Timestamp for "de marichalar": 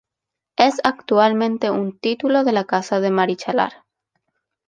2.99-3.83